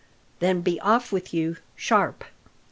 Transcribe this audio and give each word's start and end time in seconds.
"Then 0.39 0.61
be 0.61 0.79
off 0.79 1.11
with 1.11 1.31
you, 1.31 1.57
sharp!" 1.75 2.23